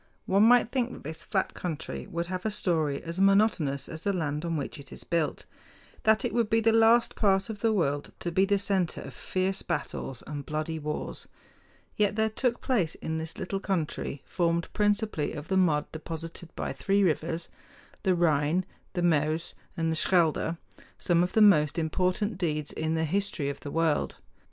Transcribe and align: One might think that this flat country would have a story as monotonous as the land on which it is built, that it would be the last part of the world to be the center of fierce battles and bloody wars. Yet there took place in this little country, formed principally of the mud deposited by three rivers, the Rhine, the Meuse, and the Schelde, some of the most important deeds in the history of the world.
One 0.25 0.41
might 0.41 0.71
think 0.71 0.91
that 0.93 1.03
this 1.03 1.21
flat 1.21 1.53
country 1.53 2.07
would 2.07 2.25
have 2.25 2.43
a 2.43 2.49
story 2.49 3.03
as 3.03 3.19
monotonous 3.19 3.87
as 3.87 4.01
the 4.01 4.11
land 4.11 4.43
on 4.43 4.57
which 4.57 4.79
it 4.79 4.91
is 4.91 5.03
built, 5.03 5.45
that 6.05 6.25
it 6.25 6.33
would 6.33 6.49
be 6.49 6.59
the 6.59 6.71
last 6.73 7.15
part 7.15 7.51
of 7.51 7.59
the 7.59 7.71
world 7.71 8.11
to 8.21 8.31
be 8.31 8.43
the 8.45 8.57
center 8.57 9.01
of 9.01 9.13
fierce 9.13 9.61
battles 9.61 10.23
and 10.25 10.43
bloody 10.47 10.79
wars. 10.79 11.27
Yet 11.97 12.15
there 12.15 12.31
took 12.31 12.61
place 12.61 12.95
in 12.95 13.19
this 13.19 13.37
little 13.37 13.59
country, 13.59 14.23
formed 14.25 14.73
principally 14.73 15.33
of 15.33 15.49
the 15.49 15.55
mud 15.57 15.85
deposited 15.91 16.49
by 16.55 16.73
three 16.73 17.03
rivers, 17.03 17.47
the 18.01 18.15
Rhine, 18.15 18.65
the 18.93 19.03
Meuse, 19.03 19.53
and 19.77 19.91
the 19.91 19.95
Schelde, 19.95 20.57
some 20.97 21.21
of 21.21 21.33
the 21.33 21.43
most 21.43 21.77
important 21.77 22.39
deeds 22.39 22.71
in 22.71 22.95
the 22.95 23.05
history 23.05 23.49
of 23.49 23.59
the 23.59 23.69
world. 23.69 24.15